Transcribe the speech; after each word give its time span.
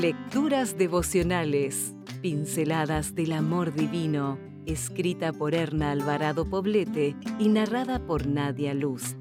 Lecturas 0.00 0.78
devocionales, 0.78 1.94
pinceladas 2.22 3.14
del 3.14 3.32
amor 3.32 3.74
divino, 3.74 4.38
escrita 4.64 5.30
por 5.30 5.54
Erna 5.54 5.90
Alvarado 5.90 6.48
Poblete 6.48 7.14
y 7.38 7.50
narrada 7.50 8.06
por 8.06 8.26
Nadia 8.26 8.72
Luz. 8.72 9.14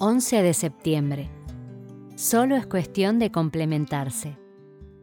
11 0.00 0.42
de 0.42 0.54
septiembre. 0.54 1.30
Solo 2.16 2.56
es 2.56 2.66
cuestión 2.66 3.20
de 3.20 3.30
complementarse. 3.30 4.36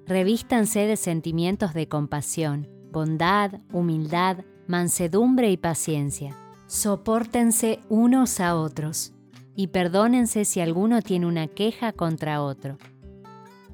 Revístanse 0.06 0.82
de 0.82 0.98
sentimientos 0.98 1.74
de 1.74 1.88
compasión, 1.88 2.68
bondad, 2.92 3.62
humildad, 3.72 4.40
mansedumbre 4.68 5.50
y 5.50 5.56
paciencia. 5.56 6.36
Sopórtense 6.68 7.80
unos 7.88 8.42
a 8.42 8.58
otros 8.58 9.14
y 9.56 9.68
perdónense 9.68 10.46
si 10.46 10.60
alguno 10.60 11.02
tiene 11.02 11.26
una 11.26 11.48
queja 11.48 11.94
contra 11.94 12.42
otro. 12.42 12.78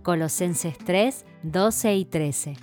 Colosenses 0.04 0.78
3, 0.78 1.26
12 1.44 1.96
y 1.96 2.06
13. 2.06 2.58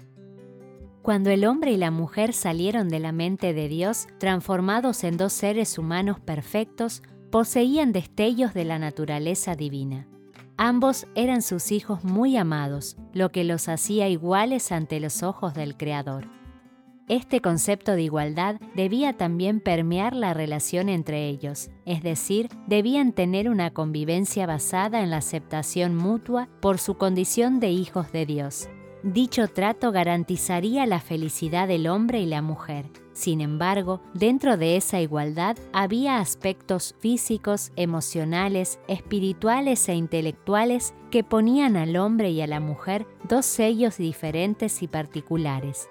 Cuando 1.03 1.31
el 1.31 1.45
hombre 1.45 1.73
y 1.73 1.77
la 1.77 1.91
mujer 1.91 2.33
salieron 2.33 2.89
de 2.89 2.99
la 2.99 3.13
mente 3.13 3.53
de 3.53 3.69
Dios, 3.69 4.07
transformados 4.19 5.05
en 5.05 5.19
dos 5.19 5.35
seres 5.35 5.77
humanos 5.79 6.19
perfectos, 6.19 7.03
poseían 7.31 7.93
destellos 7.93 8.55
de 8.55 8.65
la 8.65 8.79
naturaleza 8.79 9.55
divina. 9.55 10.07
Ambos 10.57 11.07
eran 11.15 11.43
sus 11.43 11.73
hijos 11.73 12.05
muy 12.05 12.37
amados, 12.37 12.97
lo 13.13 13.31
que 13.33 13.45
los 13.45 13.69
hacía 13.69 14.09
iguales 14.09 14.73
ante 14.73 15.01
los 15.01 15.23
ojos 15.23 15.53
del 15.53 15.77
Creador. 15.77 16.29
Este 17.07 17.43
concepto 17.43 17.93
de 17.93 18.03
igualdad 18.03 18.57
debía 18.75 19.13
también 19.13 19.61
permear 19.61 20.17
la 20.17 20.33
relación 20.33 20.89
entre 20.89 21.29
ellos, 21.29 21.69
es 21.85 22.03
decir, 22.03 22.49
debían 22.67 23.13
tener 23.13 23.51
una 23.51 23.73
convivencia 23.73 24.47
basada 24.47 25.03
en 25.03 25.11
la 25.11 25.19
aceptación 25.19 25.95
mutua 25.95 26.49
por 26.63 26.79
su 26.79 26.95
condición 26.95 27.61
de 27.61 27.69
hijos 27.69 28.11
de 28.11 28.25
Dios. 28.25 28.71
Dicho 29.03 29.49
trato 29.49 29.93
garantizaría 29.93 30.87
la 30.87 30.99
felicidad 30.99 31.69
del 31.69 31.89
hombre 31.89 32.21
y 32.21 32.27
la 32.27 32.41
mujer. 32.41 32.87
Sin 33.13 33.43
embargo, 33.43 34.01
dentro 34.15 34.57
de 34.57 34.79
esa 34.79 34.99
igualdad 35.03 35.59
había 35.75 36.21
aspectos 36.21 36.95
físicos, 37.01 37.71
emocionales, 37.77 38.81
espirituales 38.89 39.91
e 39.91 39.95
intelectuales 39.95 40.95
que 41.11 41.23
ponían 41.23 41.77
al 41.77 41.97
hombre 41.97 42.31
y 42.31 42.41
a 42.41 42.47
la 42.47 42.61
mujer 42.61 43.07
dos 43.29 43.45
sellos 43.45 43.99
diferentes 43.99 44.83
y 44.83 44.89
particulares 44.89 45.91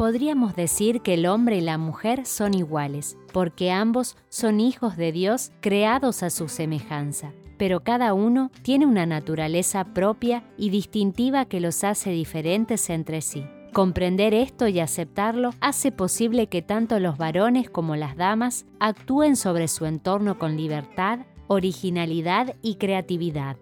podríamos 0.00 0.56
decir 0.56 1.02
que 1.02 1.12
el 1.12 1.26
hombre 1.26 1.58
y 1.58 1.60
la 1.60 1.76
mujer 1.76 2.24
son 2.24 2.54
iguales, 2.54 3.18
porque 3.34 3.70
ambos 3.70 4.16
son 4.30 4.58
hijos 4.58 4.96
de 4.96 5.12
Dios 5.12 5.52
creados 5.60 6.22
a 6.22 6.30
su 6.30 6.48
semejanza, 6.48 7.34
pero 7.58 7.80
cada 7.80 8.14
uno 8.14 8.50
tiene 8.62 8.86
una 8.86 9.04
naturaleza 9.04 9.84
propia 9.92 10.42
y 10.56 10.70
distintiva 10.70 11.44
que 11.44 11.60
los 11.60 11.84
hace 11.84 12.12
diferentes 12.12 12.88
entre 12.88 13.20
sí. 13.20 13.44
Comprender 13.74 14.32
esto 14.32 14.68
y 14.68 14.80
aceptarlo 14.80 15.50
hace 15.60 15.92
posible 15.92 16.46
que 16.46 16.62
tanto 16.62 16.98
los 16.98 17.18
varones 17.18 17.68
como 17.68 17.94
las 17.94 18.16
damas 18.16 18.64
actúen 18.78 19.36
sobre 19.36 19.68
su 19.68 19.84
entorno 19.84 20.38
con 20.38 20.56
libertad, 20.56 21.26
originalidad 21.46 22.56
y 22.62 22.76
creatividad. 22.76 23.58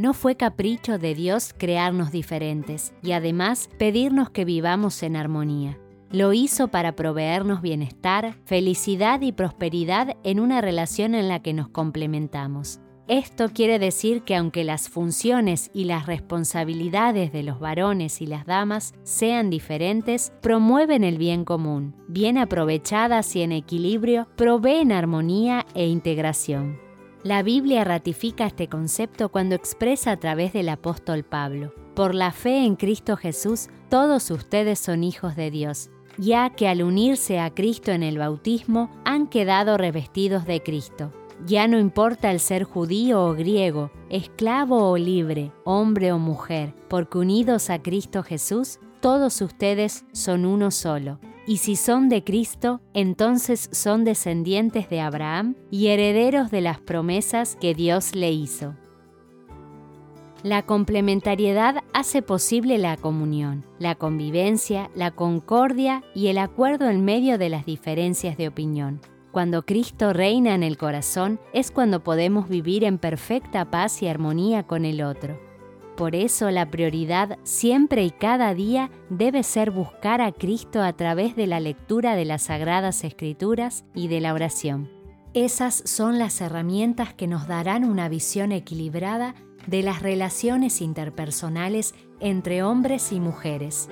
No 0.00 0.14
fue 0.14 0.34
capricho 0.34 0.96
de 0.96 1.14
Dios 1.14 1.54
crearnos 1.54 2.10
diferentes 2.10 2.94
y 3.02 3.12
además 3.12 3.68
pedirnos 3.76 4.30
que 4.30 4.46
vivamos 4.46 5.02
en 5.02 5.14
armonía. 5.14 5.78
Lo 6.10 6.32
hizo 6.32 6.68
para 6.68 6.96
proveernos 6.96 7.60
bienestar, 7.60 8.34
felicidad 8.46 9.20
y 9.20 9.32
prosperidad 9.32 10.16
en 10.24 10.40
una 10.40 10.62
relación 10.62 11.14
en 11.14 11.28
la 11.28 11.42
que 11.42 11.52
nos 11.52 11.68
complementamos. 11.68 12.80
Esto 13.08 13.50
quiere 13.52 13.78
decir 13.78 14.22
que 14.22 14.36
aunque 14.36 14.64
las 14.64 14.88
funciones 14.88 15.70
y 15.74 15.84
las 15.84 16.06
responsabilidades 16.06 17.30
de 17.30 17.42
los 17.42 17.60
varones 17.60 18.22
y 18.22 18.26
las 18.26 18.46
damas 18.46 18.94
sean 19.02 19.50
diferentes, 19.50 20.32
promueven 20.40 21.04
el 21.04 21.18
bien 21.18 21.44
común. 21.44 21.94
Bien 22.08 22.38
aprovechadas 22.38 23.36
y 23.36 23.42
en 23.42 23.52
equilibrio, 23.52 24.28
proveen 24.34 24.92
armonía 24.92 25.66
e 25.74 25.88
integración. 25.88 26.89
La 27.22 27.42
Biblia 27.42 27.84
ratifica 27.84 28.46
este 28.46 28.68
concepto 28.68 29.28
cuando 29.28 29.54
expresa 29.54 30.12
a 30.12 30.16
través 30.16 30.54
del 30.54 30.70
apóstol 30.70 31.22
Pablo, 31.22 31.74
por 31.94 32.14
la 32.14 32.32
fe 32.32 32.64
en 32.64 32.76
Cristo 32.76 33.18
Jesús, 33.18 33.68
todos 33.90 34.30
ustedes 34.30 34.78
son 34.78 35.04
hijos 35.04 35.36
de 35.36 35.50
Dios, 35.50 35.90
ya 36.16 36.48
que 36.48 36.66
al 36.66 36.82
unirse 36.82 37.38
a 37.38 37.50
Cristo 37.50 37.90
en 37.90 38.02
el 38.02 38.16
bautismo 38.16 38.90
han 39.04 39.26
quedado 39.26 39.76
revestidos 39.76 40.46
de 40.46 40.62
Cristo. 40.62 41.12
Ya 41.46 41.68
no 41.68 41.78
importa 41.78 42.30
el 42.30 42.40
ser 42.40 42.64
judío 42.64 43.22
o 43.22 43.34
griego, 43.34 43.90
esclavo 44.08 44.88
o 44.88 44.96
libre, 44.96 45.52
hombre 45.64 46.12
o 46.12 46.18
mujer, 46.18 46.72
porque 46.88 47.18
unidos 47.18 47.68
a 47.68 47.82
Cristo 47.82 48.22
Jesús, 48.22 48.78
todos 49.00 49.42
ustedes 49.42 50.06
son 50.12 50.46
uno 50.46 50.70
solo 50.70 51.18
y 51.46 51.58
si 51.58 51.76
son 51.76 52.08
de 52.08 52.22
Cristo, 52.22 52.80
entonces 52.94 53.68
son 53.72 54.04
descendientes 54.04 54.88
de 54.88 55.00
Abraham 55.00 55.56
y 55.70 55.88
herederos 55.88 56.50
de 56.50 56.60
las 56.60 56.80
promesas 56.80 57.56
que 57.56 57.74
Dios 57.74 58.14
le 58.14 58.32
hizo. 58.32 58.74
La 60.42 60.62
complementariedad 60.62 61.82
hace 61.92 62.22
posible 62.22 62.78
la 62.78 62.96
comunión, 62.96 63.64
la 63.78 63.94
convivencia, 63.94 64.90
la 64.94 65.10
concordia 65.10 66.02
y 66.14 66.28
el 66.28 66.38
acuerdo 66.38 66.88
en 66.88 67.04
medio 67.04 67.36
de 67.36 67.50
las 67.50 67.66
diferencias 67.66 68.38
de 68.38 68.48
opinión. 68.48 69.00
Cuando 69.32 69.66
Cristo 69.66 70.12
reina 70.12 70.54
en 70.54 70.62
el 70.62 70.78
corazón 70.78 71.38
es 71.52 71.70
cuando 71.70 72.02
podemos 72.02 72.48
vivir 72.48 72.84
en 72.84 72.98
perfecta 72.98 73.70
paz 73.70 74.02
y 74.02 74.08
armonía 74.08 74.62
con 74.62 74.84
el 74.84 75.02
otro. 75.02 75.49
Por 76.00 76.16
eso 76.16 76.50
la 76.50 76.70
prioridad 76.70 77.38
siempre 77.42 78.04
y 78.04 78.10
cada 78.10 78.54
día 78.54 78.90
debe 79.10 79.42
ser 79.42 79.70
buscar 79.70 80.22
a 80.22 80.32
Cristo 80.32 80.80
a 80.82 80.94
través 80.94 81.36
de 81.36 81.46
la 81.46 81.60
lectura 81.60 82.16
de 82.16 82.24
las 82.24 82.44
Sagradas 82.44 83.04
Escrituras 83.04 83.84
y 83.94 84.08
de 84.08 84.22
la 84.22 84.32
oración. 84.32 84.88
Esas 85.34 85.82
son 85.84 86.18
las 86.18 86.40
herramientas 86.40 87.12
que 87.12 87.26
nos 87.26 87.46
darán 87.46 87.84
una 87.84 88.08
visión 88.08 88.50
equilibrada 88.50 89.34
de 89.66 89.82
las 89.82 90.00
relaciones 90.00 90.80
interpersonales 90.80 91.94
entre 92.18 92.62
hombres 92.62 93.12
y 93.12 93.20
mujeres. 93.20 93.90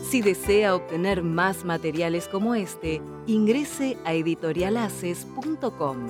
Si 0.00 0.20
desea 0.20 0.74
obtener 0.74 1.22
más 1.22 1.64
materiales 1.64 2.28
como 2.28 2.54
este, 2.54 3.00
ingrese 3.26 3.96
a 4.04 4.12
editorialaces.com. 4.12 6.08